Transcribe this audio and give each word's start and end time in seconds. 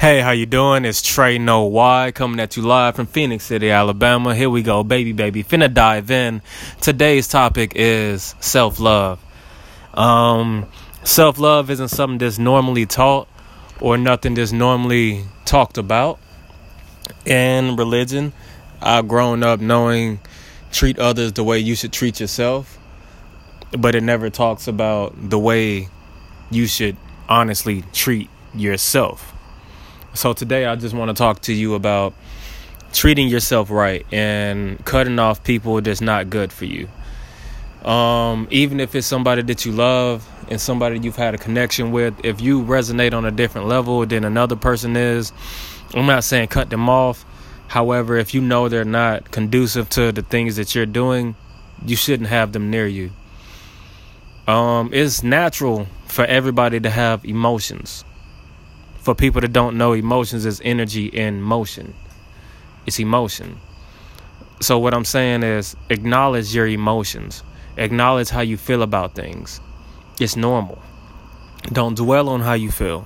Hey, 0.00 0.22
how 0.22 0.30
you 0.30 0.46
doing? 0.46 0.86
It's 0.86 1.02
Trey 1.02 1.36
No 1.36 1.64
Why 1.64 2.10
coming 2.10 2.40
at 2.40 2.56
you 2.56 2.62
live 2.62 2.96
from 2.96 3.04
Phenix 3.04 3.44
City, 3.44 3.70
Alabama. 3.70 4.34
Here 4.34 4.48
we 4.48 4.62
go, 4.62 4.82
baby, 4.82 5.12
baby. 5.12 5.44
Finna 5.44 5.70
dive 5.74 6.10
in. 6.10 6.40
Today's 6.80 7.28
topic 7.28 7.72
is 7.76 8.34
self 8.40 8.80
love. 8.80 9.22
Um, 9.92 10.66
self 11.04 11.38
love 11.38 11.68
isn't 11.68 11.88
something 11.88 12.16
that's 12.16 12.38
normally 12.38 12.86
taught 12.86 13.28
or 13.78 13.98
nothing 13.98 14.32
that's 14.32 14.52
normally 14.52 15.26
talked 15.44 15.76
about 15.76 16.18
in 17.26 17.76
religion. 17.76 18.32
I've 18.80 19.06
grown 19.06 19.42
up 19.42 19.60
knowing 19.60 20.20
treat 20.72 20.98
others 20.98 21.34
the 21.34 21.44
way 21.44 21.58
you 21.58 21.74
should 21.74 21.92
treat 21.92 22.20
yourself, 22.20 22.78
but 23.78 23.94
it 23.94 24.02
never 24.02 24.30
talks 24.30 24.66
about 24.66 25.28
the 25.28 25.38
way 25.38 25.88
you 26.50 26.66
should 26.66 26.96
honestly 27.28 27.84
treat 27.92 28.30
yourself. 28.54 29.34
So 30.12 30.32
today 30.32 30.66
I 30.66 30.74
just 30.74 30.92
want 30.92 31.08
to 31.08 31.14
talk 31.14 31.42
to 31.42 31.52
you 31.52 31.74
about 31.74 32.14
treating 32.92 33.28
yourself 33.28 33.70
right 33.70 34.04
and 34.12 34.84
cutting 34.84 35.20
off 35.20 35.44
people 35.44 35.80
that's 35.80 36.00
not 36.00 36.28
good 36.28 36.52
for 36.52 36.64
you. 36.64 36.88
Um, 37.88 38.48
even 38.50 38.80
if 38.80 38.96
it's 38.96 39.06
somebody 39.06 39.42
that 39.42 39.64
you 39.64 39.70
love 39.70 40.28
and 40.48 40.60
somebody 40.60 40.98
you've 40.98 41.14
had 41.14 41.34
a 41.34 41.38
connection 41.38 41.92
with, 41.92 42.14
if 42.24 42.40
you 42.40 42.64
resonate 42.64 43.14
on 43.14 43.24
a 43.24 43.30
different 43.30 43.68
level 43.68 44.04
than 44.04 44.24
another 44.24 44.56
person 44.56 44.96
is, 44.96 45.32
I'm 45.94 46.06
not 46.06 46.24
saying 46.24 46.48
cut 46.48 46.70
them 46.70 46.88
off. 46.88 47.24
However, 47.68 48.16
if 48.16 48.34
you 48.34 48.40
know 48.40 48.68
they're 48.68 48.84
not 48.84 49.30
conducive 49.30 49.88
to 49.90 50.10
the 50.10 50.22
things 50.22 50.56
that 50.56 50.74
you're 50.74 50.86
doing, 50.86 51.36
you 51.86 51.94
shouldn't 51.94 52.30
have 52.30 52.50
them 52.52 52.68
near 52.68 52.88
you. 52.88 53.12
Um, 54.48 54.90
it's 54.92 55.22
natural 55.22 55.86
for 56.06 56.24
everybody 56.24 56.80
to 56.80 56.90
have 56.90 57.24
emotions 57.24 58.04
for 59.10 59.14
people 59.16 59.40
that 59.40 59.52
don't 59.52 59.76
know, 59.76 59.92
emotions 59.92 60.46
is 60.46 60.60
energy 60.64 61.06
in 61.06 61.42
motion. 61.42 61.94
It's 62.86 63.00
emotion. 63.00 63.58
So 64.60 64.78
what 64.78 64.94
I'm 64.94 65.04
saying 65.04 65.42
is 65.42 65.74
acknowledge 65.88 66.54
your 66.54 66.68
emotions. 66.68 67.42
Acknowledge 67.76 68.28
how 68.28 68.42
you 68.42 68.56
feel 68.56 68.82
about 68.82 69.16
things. 69.16 69.60
It's 70.20 70.36
normal. 70.36 70.80
Don't 71.72 71.96
dwell 71.96 72.28
on 72.28 72.42
how 72.42 72.52
you 72.52 72.70
feel. 72.70 73.04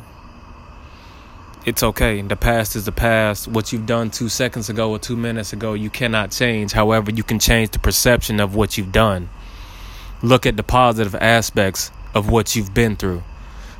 It's 1.64 1.82
okay. 1.82 2.20
The 2.20 2.36
past 2.36 2.76
is 2.76 2.84
the 2.84 2.92
past. 2.92 3.48
What 3.48 3.72
you've 3.72 3.86
done 3.86 4.10
two 4.10 4.28
seconds 4.28 4.68
ago 4.68 4.90
or 4.90 4.98
two 4.98 5.16
minutes 5.16 5.54
ago, 5.54 5.72
you 5.72 5.88
cannot 5.88 6.32
change. 6.32 6.72
However, 6.72 7.12
you 7.12 7.22
can 7.22 7.38
change 7.38 7.70
the 7.70 7.78
perception 7.78 8.40
of 8.40 8.54
what 8.54 8.76
you've 8.76 8.92
done. 8.92 9.30
Look 10.20 10.44
at 10.44 10.58
the 10.58 10.62
positive 10.62 11.14
aspects 11.14 11.90
of 12.14 12.28
what 12.28 12.54
you've 12.54 12.74
been 12.74 12.94
through. 12.94 13.22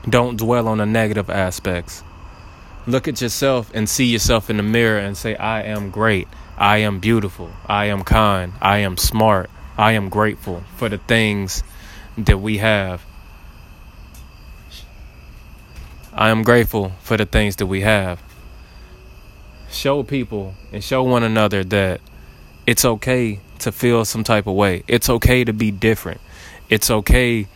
Don't 0.09 0.39
dwell 0.39 0.69
on 0.69 0.79
the 0.79 0.87
negative 0.87 1.29
aspects. 1.29 2.03
Look 2.87 3.09
at 3.09 3.21
yourself 3.23 3.71
and 3.75 3.89
see 3.89 4.05
yourself 4.05 4.51
in 4.51 4.59
the 4.59 4.63
mirror 4.63 4.99
and 4.99 5.17
say, 5.17 5.35
I 5.37 5.63
am 5.63 5.91
great. 5.91 6.29
I 6.59 6.79
am 6.79 7.01
beautiful. 7.01 7.51
I 7.67 7.87
am 7.87 8.05
kind. 8.05 8.53
I 8.61 8.79
am 8.79 8.97
smart. 8.97 9.49
I 9.79 9.93
am 9.93 10.09
grateful 10.09 10.63
for 10.77 10.89
the 10.89 10.99
things 10.99 11.63
that 12.19 12.39
we 12.39 12.59
have. 12.59 13.05
I 16.13 16.29
am 16.29 16.43
grateful 16.43 16.93
for 17.01 17.17
the 17.17 17.27
things 17.27 17.57
that 17.57 17.67
we 17.67 17.81
have. 17.81 18.23
Show 19.71 20.03
people 20.05 20.55
and 20.71 20.85
show 20.85 21.03
one 21.03 21.25
another 21.25 21.65
that 21.65 22.01
it's 22.67 22.85
okay 22.85 23.41
to 23.59 23.73
feel 23.73 24.05
some 24.05 24.23
type 24.23 24.47
of 24.47 24.55
way. 24.55 24.85
It's 24.87 25.09
okay 25.09 25.43
to 25.43 25.53
be 25.53 25.71
different. 25.71 26.21
It's 26.69 26.91
okay 26.91 27.49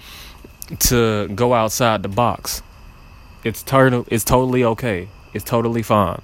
to 0.81 1.29
go 1.29 1.55
outside 1.55 2.03
the 2.03 2.09
box. 2.09 2.63
It's 3.45 3.63
total 3.63 4.07
it's 4.09 4.25
totally 4.25 4.65
okay. 4.65 5.09
It's 5.33 5.45
totally 5.45 5.83
fine. 5.83 6.23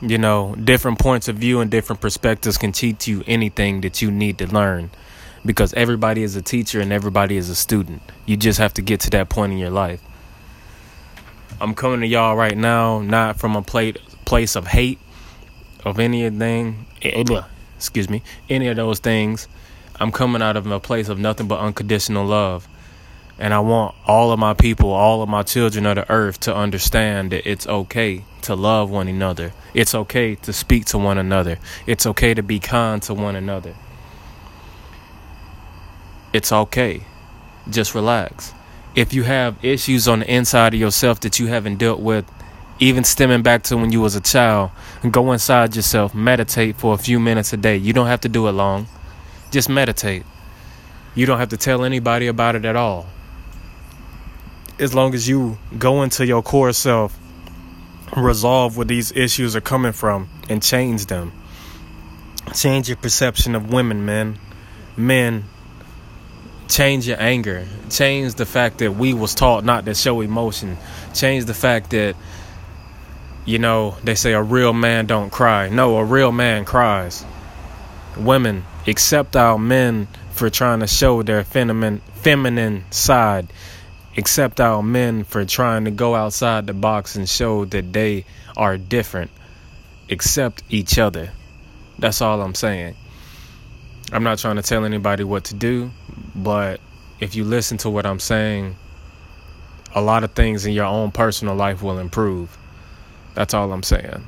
You 0.00 0.18
know, 0.18 0.54
different 0.56 0.98
points 0.98 1.28
of 1.28 1.36
view 1.36 1.60
and 1.60 1.70
different 1.70 2.00
perspectives 2.00 2.58
can 2.58 2.72
teach 2.72 3.06
you 3.06 3.22
anything 3.26 3.82
that 3.82 4.02
you 4.02 4.10
need 4.10 4.38
to 4.38 4.46
learn 4.46 4.90
because 5.44 5.72
everybody 5.74 6.22
is 6.22 6.34
a 6.36 6.42
teacher 6.42 6.80
and 6.80 6.92
everybody 6.92 7.36
is 7.36 7.48
a 7.48 7.54
student. 7.54 8.02
You 8.26 8.36
just 8.36 8.58
have 8.58 8.74
to 8.74 8.82
get 8.82 9.00
to 9.00 9.10
that 9.10 9.28
point 9.28 9.52
in 9.52 9.58
your 9.58 9.70
life. 9.70 10.00
I'm 11.60 11.74
coming 11.74 12.00
to 12.00 12.06
y'all 12.06 12.36
right 12.36 12.56
now 12.56 13.00
not 13.00 13.38
from 13.38 13.54
a 13.54 13.62
plate, 13.62 13.98
place 14.24 14.56
of 14.56 14.66
hate 14.66 14.98
of 15.84 15.98
anything, 15.98 16.86
eh, 17.02 17.24
excuse 17.76 18.08
me, 18.08 18.22
any 18.48 18.68
of 18.68 18.76
those 18.76 18.98
things. 18.98 19.48
I'm 19.96 20.12
coming 20.12 20.42
out 20.42 20.56
of 20.56 20.66
a 20.66 20.80
place 20.80 21.08
of 21.08 21.18
nothing 21.18 21.48
but 21.48 21.60
unconditional 21.60 22.24
love. 22.26 22.66
And 23.38 23.54
I 23.54 23.60
want 23.60 23.94
all 24.06 24.30
of 24.30 24.38
my 24.38 24.54
people, 24.54 24.90
all 24.90 25.22
of 25.22 25.28
my 25.28 25.42
children 25.42 25.86
of 25.86 25.96
the 25.96 26.10
earth 26.10 26.40
to 26.40 26.54
understand 26.54 27.32
that 27.32 27.48
it's 27.48 27.66
okay 27.66 28.24
to 28.42 28.54
love 28.54 28.90
one 28.90 29.08
another. 29.08 29.52
It's 29.74 29.94
okay 29.94 30.34
to 30.36 30.52
speak 30.52 30.84
to 30.86 30.98
one 30.98 31.18
another. 31.18 31.58
It's 31.86 32.06
okay 32.06 32.34
to 32.34 32.42
be 32.42 32.58
kind 32.58 33.02
to 33.02 33.14
one 33.14 33.36
another. 33.36 33.74
It's 36.32 36.52
okay. 36.52 37.04
Just 37.70 37.94
relax. 37.94 38.52
If 38.94 39.14
you 39.14 39.22
have 39.22 39.64
issues 39.64 40.06
on 40.06 40.20
the 40.20 40.32
inside 40.32 40.74
of 40.74 40.80
yourself 40.80 41.20
that 41.20 41.38
you 41.38 41.46
haven't 41.46 41.78
dealt 41.78 42.00
with, 42.00 42.30
even 42.78 43.04
stemming 43.04 43.42
back 43.42 43.62
to 43.64 43.76
when 43.76 43.92
you 43.92 44.00
was 44.00 44.16
a 44.16 44.20
child, 44.20 44.70
go 45.10 45.32
inside 45.32 45.76
yourself, 45.76 46.14
meditate 46.14 46.76
for 46.76 46.94
a 46.94 46.98
few 46.98 47.18
minutes 47.20 47.52
a 47.52 47.56
day. 47.56 47.76
You 47.76 47.92
don't 47.92 48.08
have 48.08 48.20
to 48.22 48.28
do 48.28 48.48
it 48.48 48.52
long. 48.52 48.88
Just 49.50 49.68
meditate. 49.68 50.24
You 51.14 51.26
don't 51.26 51.38
have 51.38 51.50
to 51.50 51.56
tell 51.56 51.84
anybody 51.84 52.26
about 52.26 52.56
it 52.56 52.64
at 52.64 52.76
all 52.76 53.06
as 54.78 54.94
long 54.94 55.14
as 55.14 55.28
you 55.28 55.58
go 55.78 56.02
into 56.02 56.26
your 56.26 56.42
core 56.42 56.72
self, 56.72 57.18
resolve 58.16 58.76
where 58.76 58.86
these 58.86 59.12
issues 59.12 59.56
are 59.56 59.60
coming 59.60 59.92
from, 59.92 60.28
and 60.48 60.62
change 60.62 61.06
them. 61.06 61.32
Change 62.54 62.88
your 62.88 62.96
perception 62.96 63.54
of 63.54 63.72
women, 63.72 64.04
men. 64.04 64.38
Men, 64.96 65.44
change 66.68 67.08
your 67.08 67.20
anger. 67.20 67.66
Change 67.88 68.34
the 68.34 68.44
fact 68.44 68.78
that 68.78 68.92
we 68.92 69.14
was 69.14 69.34
taught 69.34 69.64
not 69.64 69.86
to 69.86 69.94
show 69.94 70.20
emotion. 70.20 70.76
Change 71.14 71.46
the 71.46 71.54
fact 71.54 71.90
that 71.90 72.16
you 73.44 73.58
know, 73.58 73.96
they 74.04 74.14
say 74.14 74.32
a 74.32 74.42
real 74.42 74.72
man 74.72 75.06
don't 75.06 75.30
cry. 75.30 75.68
No, 75.68 75.96
a 75.98 76.04
real 76.04 76.30
man 76.30 76.64
cries. 76.64 77.24
Women, 78.16 78.64
accept 78.86 79.36
our 79.36 79.58
men 79.58 80.06
for 80.30 80.48
trying 80.48 80.80
to 80.80 80.86
show 80.86 81.22
their 81.22 81.44
feminine 81.44 82.00
feminine 82.14 82.84
side 82.90 83.48
accept 84.16 84.60
our 84.60 84.82
men 84.82 85.24
for 85.24 85.44
trying 85.44 85.84
to 85.84 85.90
go 85.90 86.14
outside 86.14 86.66
the 86.66 86.72
box 86.72 87.16
and 87.16 87.28
show 87.28 87.64
that 87.66 87.92
they 87.92 88.24
are 88.56 88.76
different. 88.76 89.30
Accept 90.10 90.62
each 90.68 90.98
other. 90.98 91.30
That's 91.98 92.20
all 92.20 92.42
I'm 92.42 92.54
saying. 92.54 92.96
I'm 94.12 94.24
not 94.24 94.38
trying 94.38 94.56
to 94.56 94.62
tell 94.62 94.84
anybody 94.84 95.24
what 95.24 95.44
to 95.44 95.54
do, 95.54 95.90
but 96.34 96.80
if 97.20 97.34
you 97.34 97.44
listen 97.44 97.78
to 97.78 97.90
what 97.90 98.04
I'm 98.04 98.18
saying, 98.18 98.76
a 99.94 100.02
lot 100.02 100.24
of 100.24 100.32
things 100.32 100.66
in 100.66 100.72
your 100.72 100.84
own 100.86 101.12
personal 101.12 101.54
life 101.54 101.82
will 101.82 101.98
improve. 101.98 102.56
That's 103.34 103.54
all 103.54 103.72
I'm 103.72 103.82
saying. 103.82 104.24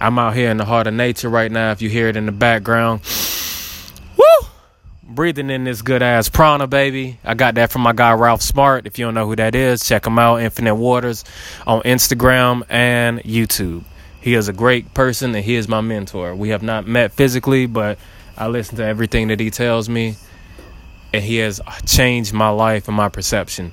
I'm 0.00 0.18
out 0.18 0.34
here 0.34 0.50
in 0.50 0.58
the 0.58 0.64
heart 0.64 0.86
of 0.86 0.94
nature 0.94 1.28
right 1.28 1.50
now. 1.50 1.72
If 1.72 1.82
you 1.82 1.88
hear 1.88 2.08
it 2.08 2.16
in 2.16 2.26
the 2.26 2.32
background, 2.32 3.00
breathing 5.08 5.50
in 5.50 5.64
this 5.64 5.82
good 5.82 6.02
ass 6.02 6.28
prana, 6.28 6.66
baby. 6.66 7.18
I 7.24 7.34
got 7.34 7.54
that 7.54 7.70
from 7.70 7.82
my 7.82 7.92
guy 7.92 8.12
Ralph 8.12 8.42
Smart. 8.42 8.86
If 8.86 8.98
you 8.98 9.04
don't 9.04 9.14
know 9.14 9.26
who 9.26 9.36
that 9.36 9.54
is, 9.54 9.84
check 9.84 10.06
him 10.06 10.18
out. 10.18 10.40
Infinite 10.40 10.74
Waters 10.74 11.24
on 11.66 11.82
Instagram 11.82 12.64
and 12.68 13.20
YouTube. 13.20 13.84
He 14.20 14.34
is 14.34 14.48
a 14.48 14.52
great 14.52 14.92
person 14.92 15.34
and 15.34 15.44
he 15.44 15.54
is 15.54 15.68
my 15.68 15.80
mentor. 15.80 16.34
We 16.34 16.48
have 16.48 16.62
not 16.62 16.86
met 16.86 17.12
physically, 17.12 17.66
but 17.66 17.98
I 18.36 18.48
listen 18.48 18.76
to 18.76 18.84
everything 18.84 19.28
that 19.28 19.40
he 19.40 19.50
tells 19.50 19.88
me, 19.88 20.16
and 21.12 21.22
he 21.22 21.36
has 21.36 21.60
changed 21.86 22.32
my 22.32 22.50
life 22.50 22.88
and 22.88 22.96
my 22.96 23.08
perception. 23.08 23.72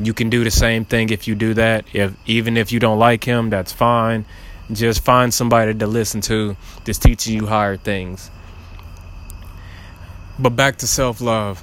You 0.00 0.14
can 0.14 0.30
do 0.30 0.42
the 0.42 0.50
same 0.50 0.84
thing 0.84 1.10
if 1.10 1.28
you 1.28 1.34
do 1.34 1.54
that. 1.54 1.84
If 1.92 2.14
even 2.26 2.56
if 2.56 2.72
you 2.72 2.80
don't 2.80 2.98
like 2.98 3.22
him, 3.22 3.50
that's 3.50 3.72
fine. 3.72 4.24
Just 4.72 5.04
find 5.04 5.32
somebody 5.32 5.74
to 5.74 5.86
listen 5.86 6.22
to 6.22 6.56
that's 6.84 6.98
teaching 6.98 7.34
you 7.34 7.46
higher 7.46 7.76
things. 7.76 8.30
But 10.38 10.50
back 10.50 10.78
to 10.78 10.86
self 10.86 11.20
love. 11.20 11.62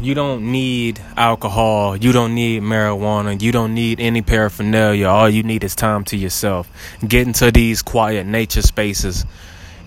You 0.00 0.14
don't 0.14 0.52
need 0.52 1.00
alcohol. 1.16 1.96
You 1.96 2.12
don't 2.12 2.34
need 2.34 2.62
marijuana. 2.62 3.40
You 3.40 3.52
don't 3.52 3.74
need 3.74 4.00
any 4.00 4.22
paraphernalia. 4.22 5.06
All 5.08 5.28
you 5.28 5.42
need 5.42 5.64
is 5.64 5.74
time 5.74 6.04
to 6.04 6.16
yourself. 6.16 6.70
Get 7.06 7.26
into 7.26 7.50
these 7.50 7.82
quiet 7.82 8.26
nature 8.26 8.62
spaces, 8.62 9.26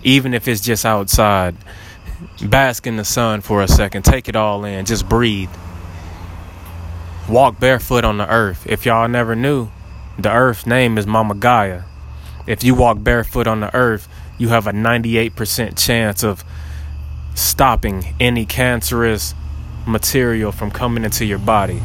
even 0.02 0.34
if 0.34 0.48
it's 0.48 0.60
just 0.60 0.84
outside. 0.84 1.56
Bask 2.44 2.86
in 2.86 2.96
the 2.96 3.04
sun 3.04 3.40
for 3.40 3.62
a 3.62 3.68
second. 3.68 4.04
Take 4.04 4.28
it 4.28 4.36
all 4.36 4.64
in. 4.64 4.84
Just 4.84 5.08
breathe. 5.08 5.50
Walk 7.28 7.58
barefoot 7.58 8.04
on 8.04 8.18
the 8.18 8.28
earth. 8.28 8.66
If 8.68 8.84
y'all 8.84 9.08
never 9.08 9.34
knew, 9.34 9.70
the 10.18 10.30
earth's 10.30 10.66
name 10.66 10.98
is 10.98 11.06
Mama 11.06 11.34
Gaia. 11.34 11.82
If 12.46 12.62
you 12.62 12.74
walk 12.74 13.02
barefoot 13.02 13.46
on 13.46 13.60
the 13.60 13.74
earth, 13.74 14.08
you 14.36 14.48
have 14.48 14.66
a 14.66 14.72
98% 14.72 15.78
chance 15.78 16.22
of 16.22 16.44
stopping 17.34 18.14
any 18.20 18.44
cancerous 18.46 19.34
material 19.86 20.52
from 20.52 20.70
coming 20.70 21.04
into 21.04 21.24
your 21.24 21.38
body. 21.38 21.82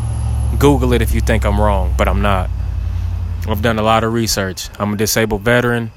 Google 0.59 0.93
it 0.93 1.01
if 1.01 1.13
you 1.13 1.21
think 1.21 1.45
I'm 1.45 1.59
wrong, 1.59 1.93
but 1.97 2.07
I'm 2.07 2.21
not. 2.21 2.49
I've 3.47 3.61
done 3.61 3.79
a 3.79 3.83
lot 3.83 4.03
of 4.03 4.13
research. 4.13 4.69
I'm 4.79 4.93
a 4.93 4.97
disabled 4.97 5.41
veteran. 5.41 5.91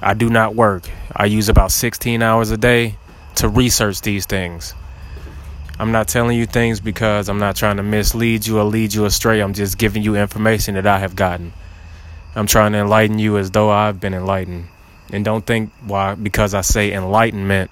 I 0.00 0.14
do 0.14 0.30
not 0.30 0.54
work. 0.54 0.88
I 1.14 1.26
use 1.26 1.48
about 1.48 1.72
16 1.72 2.22
hours 2.22 2.50
a 2.50 2.56
day 2.56 2.96
to 3.36 3.48
research 3.48 4.00
these 4.02 4.26
things. 4.26 4.74
I'm 5.78 5.92
not 5.92 6.08
telling 6.08 6.38
you 6.38 6.46
things 6.46 6.80
because 6.80 7.28
I'm 7.28 7.38
not 7.38 7.56
trying 7.56 7.76
to 7.76 7.82
mislead 7.82 8.46
you 8.46 8.58
or 8.58 8.64
lead 8.64 8.94
you 8.94 9.04
astray. 9.04 9.40
I'm 9.40 9.52
just 9.52 9.76
giving 9.76 10.02
you 10.02 10.16
information 10.16 10.74
that 10.74 10.86
I 10.86 10.98
have 10.98 11.14
gotten. 11.14 11.52
I'm 12.34 12.46
trying 12.46 12.72
to 12.72 12.78
enlighten 12.78 13.18
you 13.18 13.36
as 13.36 13.50
though 13.50 13.70
I've 13.70 14.00
been 14.00 14.14
enlightened. 14.14 14.68
And 15.12 15.24
don't 15.24 15.44
think 15.44 15.72
why 15.86 16.14
because 16.14 16.54
I 16.54 16.62
say 16.62 16.92
enlightenment 16.92 17.70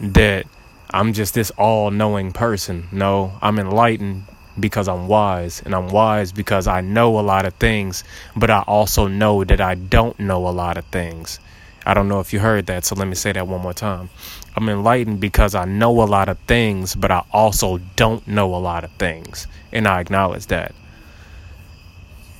that 0.00 0.46
I'm 0.90 1.12
just 1.12 1.34
this 1.34 1.50
all 1.52 1.90
knowing 1.90 2.32
person. 2.32 2.88
No, 2.92 3.32
I'm 3.42 3.58
enlightened 3.58 4.24
because 4.58 4.88
I'm 4.88 5.08
wise, 5.08 5.62
and 5.64 5.74
I'm 5.74 5.88
wise 5.88 6.32
because 6.32 6.66
I 6.66 6.80
know 6.80 7.18
a 7.18 7.20
lot 7.20 7.44
of 7.44 7.54
things, 7.54 8.04
but 8.34 8.50
I 8.50 8.62
also 8.62 9.06
know 9.06 9.44
that 9.44 9.60
I 9.60 9.74
don't 9.74 10.18
know 10.18 10.48
a 10.48 10.50
lot 10.50 10.78
of 10.78 10.84
things. 10.86 11.40
I 11.84 11.94
don't 11.94 12.08
know 12.08 12.20
if 12.20 12.32
you 12.32 12.40
heard 12.40 12.66
that, 12.66 12.84
so 12.84 12.94
let 12.94 13.06
me 13.06 13.14
say 13.14 13.32
that 13.32 13.46
one 13.46 13.60
more 13.60 13.74
time. 13.74 14.10
I'm 14.56 14.68
enlightened 14.68 15.20
because 15.20 15.54
I 15.54 15.66
know 15.66 16.02
a 16.02 16.04
lot 16.04 16.28
of 16.28 16.38
things, 16.40 16.94
but 16.94 17.10
I 17.10 17.22
also 17.32 17.78
don't 17.96 18.26
know 18.26 18.54
a 18.54 18.56
lot 18.56 18.82
of 18.84 18.90
things, 18.92 19.46
and 19.72 19.86
I 19.86 20.00
acknowledge 20.00 20.46
that. 20.46 20.74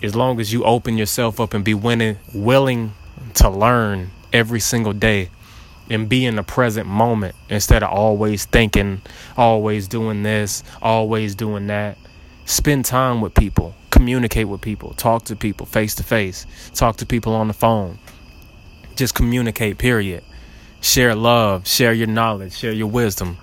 As 0.02 0.16
long 0.16 0.40
as 0.40 0.52
you 0.52 0.64
open 0.64 0.98
yourself 0.98 1.38
up 1.40 1.54
and 1.54 1.64
be 1.64 1.74
winning, 1.74 2.18
willing 2.34 2.94
to 3.34 3.48
learn 3.48 4.10
every 4.32 4.60
single 4.60 4.92
day 4.92 5.30
and 5.90 6.08
be 6.08 6.24
in 6.24 6.36
the 6.36 6.42
present 6.42 6.86
moment 6.86 7.34
instead 7.48 7.82
of 7.82 7.90
always 7.90 8.44
thinking, 8.44 9.02
always 9.36 9.88
doing 9.88 10.22
this, 10.22 10.62
always 10.82 11.34
doing 11.34 11.66
that. 11.68 11.96
Spend 12.44 12.84
time 12.84 13.20
with 13.20 13.34
people, 13.34 13.74
communicate 13.90 14.48
with 14.48 14.60
people, 14.60 14.94
talk 14.94 15.24
to 15.24 15.36
people 15.36 15.66
face 15.66 15.94
to 15.96 16.02
face, 16.02 16.46
talk 16.74 16.96
to 16.96 17.06
people 17.06 17.34
on 17.34 17.48
the 17.48 17.54
phone. 17.54 17.98
Just 18.94 19.14
communicate, 19.14 19.78
period. 19.78 20.22
Share 20.80 21.14
love, 21.14 21.66
share 21.66 21.92
your 21.92 22.06
knowledge, 22.06 22.56
share 22.56 22.72
your 22.72 22.86
wisdom. 22.86 23.38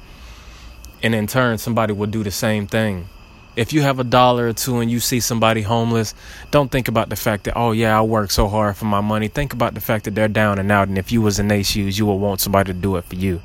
And 1.02 1.14
in 1.14 1.28
turn, 1.28 1.58
somebody 1.58 1.94
will 1.94 2.08
do 2.08 2.24
the 2.24 2.32
same 2.32 2.66
thing. 2.66 3.10
If 3.56 3.72
you 3.72 3.82
have 3.84 4.00
a 4.00 4.04
dollar 4.04 4.48
or 4.48 4.54
two 4.54 4.80
and 4.80 4.90
you 4.90 5.00
see 5.00 5.20
somebody 5.20 5.62
homeless, 5.62 6.16
don't 6.50 6.72
think 6.72 6.88
about 6.88 7.10
the 7.10 7.16
fact 7.16 7.44
that, 7.44 7.56
oh 7.56 7.72
yeah, 7.72 7.98
I 7.98 8.02
work 8.02 8.32
so 8.32 8.48
hard 8.48 8.76
for 8.76 8.86
my 8.86 9.02
money. 9.02 9.28
Think 9.28 9.54
about 9.54 9.76
the 9.76 9.82
fact 9.82 10.06
that 10.06 10.16
they're 10.16 10.28
down 10.28 10.58
and 10.58 10.72
out 10.72 10.88
and 10.88 10.98
if 10.98 11.12
you 11.12 11.22
was 11.22 11.38
in 11.38 11.48
their 11.50 11.64
shoes, 11.64 11.98
you 11.98 12.08
would 12.08 12.16
want 12.16 12.42
somebody 12.42 12.74
to 12.74 12.80
do 12.80 12.96
it 12.96 13.06
for 13.06 13.16
you. 13.16 13.42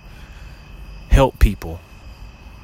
Help 1.11 1.39
people. 1.39 1.81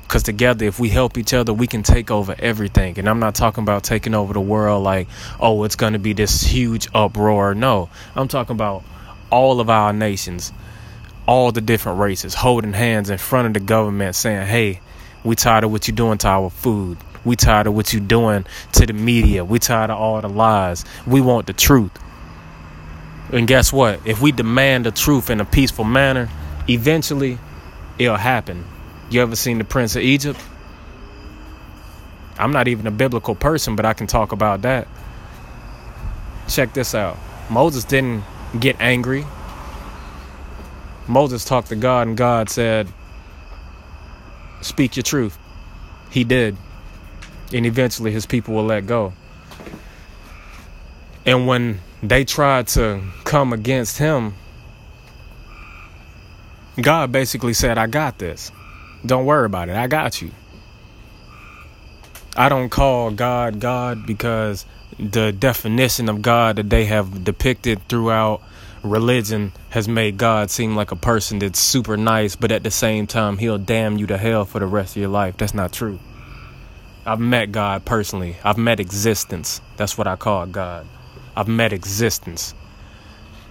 Cause 0.08 0.23
together, 0.23 0.64
if 0.64 0.79
we 0.79 0.91
help 0.91 1.19
each 1.19 1.35
other, 1.35 1.52
we 1.52 1.67
can 1.67 1.82
take 1.82 2.11
over 2.11 2.35
everything. 2.38 2.99
And 2.99 3.08
I'm 3.08 3.19
not 3.19 3.35
talking 3.35 3.62
about 3.62 3.85
taking 3.85 4.14
over 4.14 4.32
the 4.32 4.40
world 4.40 4.85
like, 4.85 5.08
oh, 5.40 5.64
it's 5.64 5.76
gonna 5.76 5.99
be 5.99 6.12
this 6.12 6.43
huge 6.43 6.88
uproar. 6.94 7.55
No, 7.55 7.88
I'm 8.14 8.29
talking 8.29 8.55
about 8.55 8.85
all 9.31 9.61
of 9.61 9.69
our 9.69 9.93
nations, 9.93 10.52
all 11.26 11.52
the 11.52 11.61
different 11.61 11.99
races, 11.99 12.35
holding 12.35 12.73
hands 12.73 13.11
in 13.11 13.19
front 13.19 13.49
of 13.49 13.55
the 13.55 13.61
government, 13.61 14.14
saying, 14.14 14.47
"Hey, 14.47 14.81
we 15.25 15.35
tired 15.35 15.64
of 15.64 15.73
what 15.73 15.88
you're 15.88 15.97
doing 15.97 16.19
to 16.19 16.29
our 16.29 16.50
food. 16.50 16.99
We 17.25 17.37
tired 17.37 17.67
of 17.67 17.75
what 17.75 17.93
you're 17.93 18.03
doing 18.03 18.44
to 18.73 18.87
the 18.87 18.93
media. 18.93 19.44
We 19.44 19.59
tired 19.59 19.91
of 19.91 19.99
all 19.99 20.21
the 20.21 20.29
lies. 20.29 20.85
We 21.06 21.21
want 21.21 21.47
the 21.47 21.53
truth. 21.53 21.93
And 23.32 23.47
guess 23.47 23.73
what? 23.73 24.06
If 24.06 24.21
we 24.21 24.32
demand 24.32 24.87
the 24.87 24.91
truth 24.91 25.31
in 25.31 25.41
a 25.41 25.44
peaceful 25.44 25.85
manner, 25.85 26.29
eventually 26.69 27.38
it'll 27.99 28.17
happen. 28.17 28.65
You 29.11 29.23
ever 29.23 29.37
seen 29.37 29.59
the 29.59 29.65
Prince 29.65 29.97
of 29.97 30.03
Egypt? 30.03 30.38
I'm 32.38 32.53
not 32.53 32.69
even 32.69 32.87
a 32.87 32.91
biblical 32.91 33.35
person, 33.35 33.76
but 33.76 33.87
I 33.87 33.94
can 33.94 34.06
talk 34.06 34.32
about 34.32 34.62
that. 34.62 34.88
Check 36.49 36.75
this 36.75 36.94
out. 36.94 37.17
Moses 37.49 37.85
didn't 37.85 38.25
get 38.59 38.76
angry. 38.81 39.25
Moses 41.06 41.44
talked 41.44 41.69
to 41.69 41.76
God, 41.76 42.09
and 42.09 42.17
God 42.17 42.50
said, 42.50 42.88
Speak 44.61 44.97
your 44.97 45.03
truth. 45.03 45.38
He 46.11 46.25
did 46.25 46.56
and 47.54 47.64
eventually 47.64 48.10
his 48.10 48.26
people 48.26 48.54
will 48.54 48.64
let 48.64 48.86
go. 48.86 49.12
And 51.24 51.46
when 51.46 51.78
they 52.02 52.24
tried 52.24 52.66
to 52.68 53.02
come 53.24 53.52
against 53.52 53.98
him, 53.98 54.34
God 56.80 57.12
basically 57.12 57.54
said, 57.54 57.78
I 57.78 57.86
got 57.86 58.18
this. 58.18 58.50
Don't 59.06 59.24
worry 59.24 59.46
about 59.46 59.68
it. 59.68 59.76
I 59.76 59.86
got 59.86 60.20
you. 60.20 60.32
I 62.36 62.48
don't 62.48 62.68
call 62.68 63.12
God 63.12 63.60
God 63.60 64.06
because 64.06 64.66
the 64.98 65.30
definition 65.30 66.08
of 66.08 66.20
God 66.20 66.56
that 66.56 66.68
they 66.68 66.86
have 66.86 67.22
depicted 67.22 67.86
throughout 67.88 68.42
religion 68.82 69.52
has 69.70 69.86
made 69.86 70.18
God 70.18 70.50
seem 70.50 70.74
like 70.74 70.90
a 70.90 70.96
person 70.96 71.38
that's 71.38 71.60
super 71.60 71.96
nice, 71.96 72.34
but 72.34 72.50
at 72.50 72.64
the 72.64 72.70
same 72.72 73.06
time, 73.06 73.38
he'll 73.38 73.58
damn 73.58 73.96
you 73.98 74.06
to 74.08 74.18
hell 74.18 74.44
for 74.44 74.58
the 74.58 74.66
rest 74.66 74.96
of 74.96 75.00
your 75.00 75.10
life. 75.10 75.36
That's 75.36 75.54
not 75.54 75.72
true. 75.72 76.00
I've 77.06 77.20
met 77.20 77.52
God 77.52 77.84
personally. 77.84 78.36
I've 78.42 78.56
met 78.56 78.80
existence. 78.80 79.60
That's 79.76 79.98
what 79.98 80.06
I 80.06 80.16
call 80.16 80.46
God. 80.46 80.86
I've 81.36 81.48
met 81.48 81.72
existence. 81.72 82.54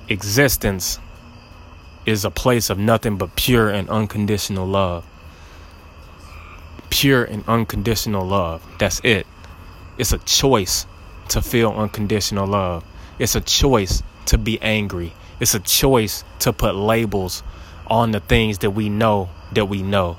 Existence 0.10 1.00
is 2.06 2.26
a 2.26 2.32
place 2.32 2.70
of 2.70 2.80
nothing 2.80 3.18
but 3.18 3.36
pure 3.36 3.70
and 3.70 3.90
unconditional 3.90 4.66
love. 4.66 5.06
Pure 6.90 7.26
and 7.26 7.44
unconditional 7.48 8.26
love. 8.26 8.66
That's 8.80 9.00
it. 9.04 9.28
It's 9.98 10.14
a 10.14 10.18
choice 10.20 10.88
to 11.30 11.42
feel 11.42 11.72
unconditional 11.72 12.48
love. 12.48 12.84
It's 13.20 13.36
a 13.36 13.42
choice 13.42 14.02
to 14.28 14.38
be 14.38 14.60
angry. 14.62 15.14
It's 15.40 15.54
a 15.54 15.60
choice 15.60 16.24
to 16.40 16.54
put 16.54 16.76
labels 16.76 17.44
on 17.86 18.12
the 18.12 18.20
things 18.20 18.60
that 18.60 18.72
we 18.72 18.90
know 18.90 19.30
that 19.54 19.66
we 19.66 19.84
know. 19.84 20.18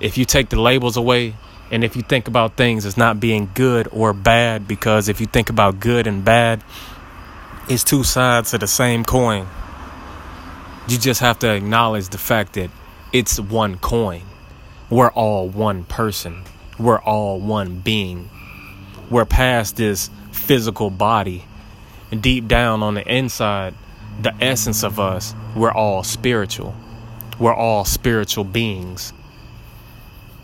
If 0.00 0.18
you 0.18 0.24
take 0.24 0.48
the 0.48 0.60
labels 0.60 0.96
away, 0.96 1.34
and 1.72 1.82
if 1.82 1.96
you 1.96 2.02
think 2.02 2.28
about 2.28 2.58
things 2.58 2.84
as 2.84 2.98
not 2.98 3.18
being 3.18 3.50
good 3.54 3.88
or 3.90 4.12
bad, 4.12 4.68
because 4.68 5.08
if 5.08 5.22
you 5.22 5.26
think 5.26 5.48
about 5.48 5.80
good 5.80 6.06
and 6.06 6.22
bad, 6.22 6.62
it's 7.66 7.82
two 7.82 8.04
sides 8.04 8.52
of 8.52 8.60
the 8.60 8.66
same 8.66 9.04
coin. 9.04 9.48
You 10.86 10.98
just 10.98 11.20
have 11.20 11.38
to 11.38 11.50
acknowledge 11.50 12.10
the 12.10 12.18
fact 12.18 12.52
that 12.54 12.70
it's 13.10 13.40
one 13.40 13.78
coin. 13.78 14.20
We're 14.90 15.10
all 15.12 15.48
one 15.48 15.84
person. 15.84 16.44
We're 16.78 17.00
all 17.00 17.40
one 17.40 17.80
being. 17.80 18.28
We're 19.08 19.24
past 19.24 19.76
this 19.76 20.10
physical 20.30 20.90
body. 20.90 21.46
And 22.10 22.22
deep 22.22 22.48
down 22.48 22.82
on 22.82 22.94
the 22.94 23.10
inside, 23.10 23.72
the 24.20 24.34
essence 24.42 24.84
of 24.84 25.00
us, 25.00 25.34
we're 25.56 25.72
all 25.72 26.02
spiritual. 26.02 26.74
We're 27.38 27.54
all 27.54 27.86
spiritual 27.86 28.44
beings. 28.44 29.14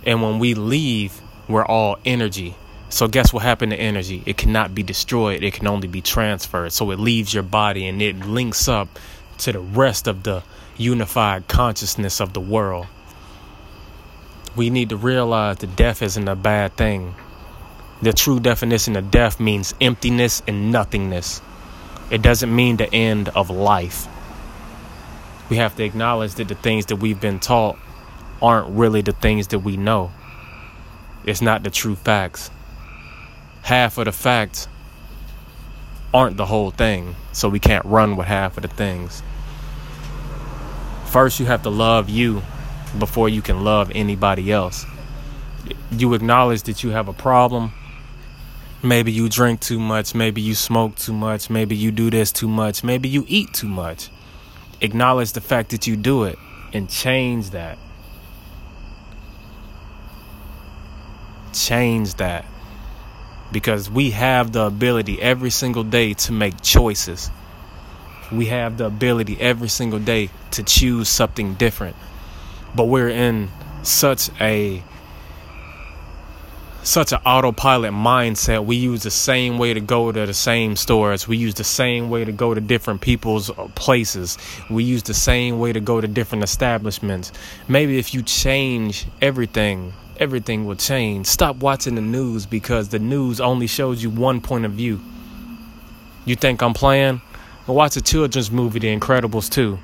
And 0.04 0.22
when 0.22 0.38
we 0.38 0.54
leave, 0.54 1.20
we're 1.48 1.64
all 1.64 1.98
energy. 2.04 2.56
So 2.90 3.06
guess 3.06 3.32
what 3.32 3.42
happened 3.42 3.72
to 3.72 3.78
energy? 3.78 4.22
It 4.24 4.36
cannot 4.36 4.74
be 4.74 4.82
destroyed. 4.82 5.42
It 5.42 5.54
can 5.54 5.66
only 5.66 5.88
be 5.88 6.00
transferred. 6.00 6.72
So 6.72 6.90
it 6.90 6.98
leaves 6.98 7.34
your 7.34 7.42
body 7.42 7.86
and 7.86 8.00
it 8.00 8.16
links 8.20 8.68
up 8.68 8.88
to 9.38 9.52
the 9.52 9.60
rest 9.60 10.06
of 10.06 10.22
the 10.22 10.42
unified 10.76 11.48
consciousness 11.48 12.20
of 12.20 12.32
the 12.32 12.40
world. 12.40 12.86
We 14.56 14.70
need 14.70 14.88
to 14.88 14.96
realize 14.96 15.58
that 15.58 15.76
death 15.76 16.02
isn't 16.02 16.28
a 16.28 16.34
bad 16.34 16.76
thing. 16.76 17.14
The 18.00 18.12
true 18.12 18.40
definition 18.40 18.96
of 18.96 19.10
death 19.10 19.38
means 19.38 19.74
emptiness 19.80 20.42
and 20.46 20.72
nothingness. 20.72 21.42
It 22.10 22.22
doesn't 22.22 22.54
mean 22.54 22.76
the 22.76 22.92
end 22.92 23.28
of 23.30 23.50
life. 23.50 24.06
We 25.50 25.56
have 25.56 25.76
to 25.76 25.84
acknowledge 25.84 26.34
that 26.34 26.48
the 26.48 26.54
things 26.54 26.86
that 26.86 26.96
we've 26.96 27.20
been 27.20 27.38
taught 27.38 27.78
aren't 28.40 28.68
really 28.70 29.02
the 29.02 29.12
things 29.12 29.48
that 29.48 29.60
we 29.60 29.76
know. 29.76 30.10
It's 31.24 31.42
not 31.42 31.62
the 31.62 31.70
true 31.70 31.96
facts. 31.96 32.50
Half 33.62 33.98
of 33.98 34.06
the 34.06 34.12
facts 34.12 34.68
aren't 36.14 36.36
the 36.36 36.46
whole 36.46 36.70
thing, 36.70 37.14
so 37.32 37.48
we 37.48 37.58
can't 37.58 37.84
run 37.84 38.16
with 38.16 38.26
half 38.26 38.56
of 38.56 38.62
the 38.62 38.68
things. 38.68 39.22
First, 41.06 41.40
you 41.40 41.46
have 41.46 41.62
to 41.62 41.70
love 41.70 42.08
you 42.08 42.42
before 42.98 43.28
you 43.28 43.42
can 43.42 43.64
love 43.64 43.90
anybody 43.94 44.52
else. 44.52 44.86
You 45.90 46.14
acknowledge 46.14 46.62
that 46.64 46.82
you 46.82 46.90
have 46.90 47.08
a 47.08 47.12
problem. 47.12 47.72
Maybe 48.82 49.10
you 49.10 49.28
drink 49.28 49.60
too 49.60 49.80
much. 49.80 50.14
Maybe 50.14 50.40
you 50.40 50.54
smoke 50.54 50.94
too 50.96 51.12
much. 51.12 51.50
Maybe 51.50 51.76
you 51.76 51.90
do 51.90 52.10
this 52.10 52.30
too 52.30 52.48
much. 52.48 52.84
Maybe 52.84 53.08
you 53.08 53.24
eat 53.26 53.52
too 53.52 53.68
much. 53.68 54.08
Acknowledge 54.80 55.32
the 55.32 55.40
fact 55.40 55.70
that 55.70 55.86
you 55.86 55.96
do 55.96 56.24
it 56.24 56.38
and 56.72 56.88
change 56.88 57.50
that. 57.50 57.78
Change 61.52 62.14
that 62.14 62.44
because 63.52 63.90
we 63.90 64.10
have 64.10 64.52
the 64.52 64.66
ability 64.66 65.20
every 65.20 65.50
single 65.50 65.84
day 65.84 66.14
to 66.14 66.32
make 66.32 66.60
choices. 66.62 67.30
We 68.30 68.46
have 68.46 68.76
the 68.76 68.86
ability 68.86 69.40
every 69.40 69.68
single 69.68 69.98
day 69.98 70.30
to 70.52 70.62
choose 70.62 71.08
something 71.08 71.54
different. 71.54 71.96
But 72.74 72.84
we're 72.84 73.08
in 73.08 73.50
such 73.82 74.28
a 74.40 74.82
such 76.82 77.12
an 77.12 77.18
autopilot 77.26 77.92
mindset. 77.92 78.64
We 78.64 78.76
use 78.76 79.02
the 79.02 79.10
same 79.10 79.58
way 79.58 79.74
to 79.74 79.80
go 79.80 80.10
to 80.10 80.24
the 80.24 80.32
same 80.32 80.74
stores. 80.74 81.28
We 81.28 81.36
use 81.36 81.54
the 81.54 81.64
same 81.64 82.08
way 82.08 82.24
to 82.24 82.32
go 82.32 82.54
to 82.54 82.60
different 82.60 83.02
people's 83.02 83.50
places. 83.74 84.38
We 84.70 84.84
use 84.84 85.02
the 85.02 85.12
same 85.12 85.58
way 85.58 85.72
to 85.72 85.80
go 85.80 86.00
to 86.00 86.08
different 86.08 86.44
establishments. 86.44 87.32
Maybe 87.66 87.98
if 87.98 88.14
you 88.14 88.22
change 88.22 89.06
everything, 89.20 89.92
everything 90.18 90.66
will 90.66 90.76
change. 90.76 91.26
Stop 91.26 91.56
watching 91.56 91.94
the 91.94 92.00
news 92.00 92.46
because 92.46 92.88
the 92.88 92.98
news 92.98 93.40
only 93.40 93.66
shows 93.66 94.02
you 94.02 94.10
one 94.10 94.40
point 94.40 94.64
of 94.64 94.72
view. 94.72 95.00
You 96.24 96.36
think 96.36 96.62
I'm 96.62 96.74
playing? 96.74 97.20
Well, 97.66 97.76
watch 97.76 97.96
a 97.96 98.02
children's 98.02 98.50
movie, 98.50 98.78
The 98.78 98.96
Incredibles 98.96 99.50
2. 99.50 99.78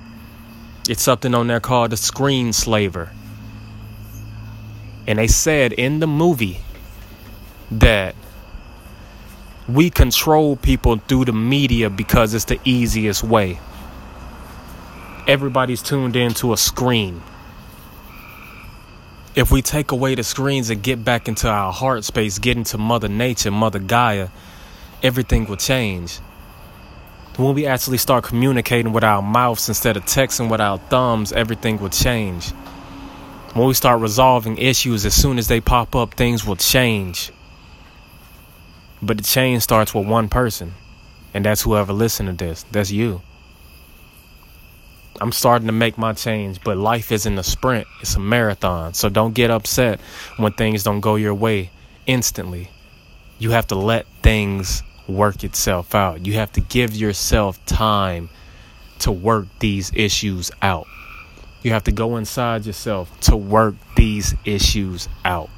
It's 0.89 1.03
something 1.03 1.35
on 1.35 1.47
there 1.47 1.61
called 1.61 1.91
The 1.91 1.97
Screen 1.97 2.53
Slaver. 2.53 3.11
And 5.07 5.19
they 5.19 5.29
said 5.29 5.73
in 5.73 6.01
the 6.01 6.07
movie 6.07 6.59
that 7.71 8.15
we 9.69 9.89
control 9.91 10.57
people 10.57 10.97
through 10.97 11.27
the 11.27 11.33
media 11.33 11.89
because 11.89 12.35
it's 12.35 12.45
the 12.45 12.61
easiest 12.65 13.23
way. 13.23 13.59
Everybody's 15.27 15.83
tuned 15.83 16.17
into 16.17 16.53
a 16.53 16.57
screen. 16.57 17.23
If 19.35 19.51
we 19.51 19.63
take 19.63 19.91
away 19.91 20.15
the 20.15 20.23
screens 20.23 20.71
and 20.71 20.81
get 20.81 21.05
back 21.05 21.27
into 21.27 21.49
our 21.49 21.73
heart 21.73 22.05
space, 22.05 22.39
get 22.39 22.57
into 22.57 22.79
Mother 22.79 23.09
Nature, 23.09 23.51
Mother 23.51 23.81
Gaia, 23.81 24.29
everything 25.03 25.47
will 25.47 25.57
change. 25.57 26.19
When 27.37 27.53
we 27.55 27.67
actually 27.67 27.99
start 27.99 28.23
communicating 28.23 28.93
with 28.93 29.03
our 29.03 29.23
mouths 29.23 29.69
instead 29.69 29.97
of 29.97 30.05
texting 30.05 30.49
with 30.49 30.61
our 30.61 30.79
thumbs, 30.79 31.33
everything 31.33 31.79
will 31.79 31.89
change. 31.89 32.51
When 33.55 33.67
we 33.67 33.75
start 33.75 34.01
resolving 34.01 34.57
issues 34.57 35.05
as 35.05 35.15
soon 35.15 35.39
as 35.39 35.49
they 35.49 35.61
pop 35.61 35.97
up, 35.97 36.15
things 36.15 36.47
will 36.47 36.55
change. 36.55 37.33
But 39.03 39.17
the 39.17 39.25
change 39.25 39.65
starts 39.65 39.93
with 39.93 40.07
one 40.07 40.29
person, 40.29 40.75
and 41.35 41.45
that's 41.45 41.63
whoever 41.63 41.93
listened 41.93 42.39
to 42.39 42.45
this. 42.45 42.65
That's 42.71 42.93
you. 42.93 43.21
I'm 45.21 45.33
starting 45.33 45.67
to 45.69 45.73
make 45.73 45.97
my 45.97 46.13
change, 46.13 46.63
but 46.65 46.77
life 46.77 47.13
isn't 47.13 47.39
a 47.39 47.43
sprint, 47.43 47.87
it's 48.01 48.17
a 48.17 48.21
marathon. 48.21 48.95
So 48.95 49.09
don't 49.09 49.35
get 49.35 49.51
upset 49.51 50.01
when 50.37 50.53
things 50.53 50.83
don't 50.83 51.01
go 51.01 51.17
your 51.17 51.35
way 51.35 51.71
instantly. 52.07 52.71
You 53.39 53.51
have 53.51 53.67
to 53.69 53.75
let 53.75 54.07
things 54.23 54.83
work 55.09 55.45
itself 55.45 55.95
out. 55.95 56.27
You 56.27 56.35
have 56.35 56.53
to 56.53 56.61
give 56.61 56.95
yourself 56.95 57.65
time 57.67 58.31
to 59.01 59.13
work 59.13 59.47
these 59.59 59.93
issues 59.95 60.51
out. 60.63 60.87
You 61.63 61.73
have 61.73 61.85
to 61.85 61.93
go 61.93 62.17
inside 62.17 62.67
yourself 62.67 63.19
to 63.23 63.37
work 63.37 63.75
these 63.97 64.35
issues 64.45 65.09
out. 65.25 65.51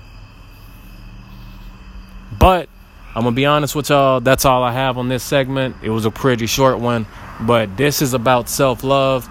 But 2.38 2.68
I'm 3.14 3.22
gonna 3.22 3.34
be 3.34 3.46
honest 3.46 3.74
with 3.74 3.88
y'all. 3.88 4.20
That's 4.20 4.44
all 4.44 4.62
I 4.62 4.72
have 4.72 4.98
on 4.98 5.08
this 5.08 5.22
segment. 5.22 5.76
It 5.82 5.90
was 5.90 6.04
a 6.04 6.10
pretty 6.10 6.46
short 6.46 6.78
one, 6.78 7.06
but 7.40 7.76
this 7.76 8.02
is 8.02 8.14
about 8.14 8.48
self 8.48 8.84
love, 8.84 9.28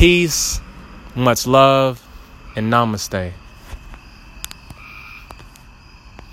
peace, 0.00 0.62
much 1.14 1.46
love, 1.46 2.00
and 2.56 2.72
namaste. 2.72 3.34